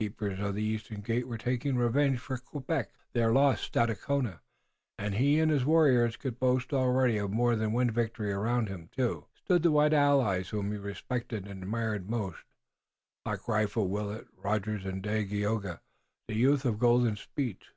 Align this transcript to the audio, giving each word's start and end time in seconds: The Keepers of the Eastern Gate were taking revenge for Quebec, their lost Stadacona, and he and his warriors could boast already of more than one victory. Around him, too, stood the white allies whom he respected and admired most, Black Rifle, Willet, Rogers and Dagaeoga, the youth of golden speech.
The 0.00 0.06
Keepers 0.06 0.40
of 0.40 0.56
the 0.56 0.62
Eastern 0.64 1.02
Gate 1.02 1.28
were 1.28 1.38
taking 1.38 1.76
revenge 1.76 2.18
for 2.18 2.36
Quebec, 2.36 2.90
their 3.12 3.32
lost 3.32 3.62
Stadacona, 3.62 4.40
and 4.98 5.14
he 5.14 5.38
and 5.38 5.52
his 5.52 5.64
warriors 5.64 6.16
could 6.16 6.40
boast 6.40 6.72
already 6.74 7.16
of 7.16 7.30
more 7.30 7.54
than 7.54 7.70
one 7.70 7.88
victory. 7.88 8.32
Around 8.32 8.68
him, 8.68 8.88
too, 8.90 9.26
stood 9.36 9.62
the 9.62 9.70
white 9.70 9.92
allies 9.92 10.48
whom 10.48 10.72
he 10.72 10.78
respected 10.78 11.46
and 11.46 11.62
admired 11.62 12.10
most, 12.10 12.42
Black 13.24 13.46
Rifle, 13.46 13.86
Willet, 13.86 14.26
Rogers 14.36 14.84
and 14.84 15.00
Dagaeoga, 15.00 15.80
the 16.26 16.34
youth 16.34 16.64
of 16.64 16.80
golden 16.80 17.14
speech. 17.14 17.70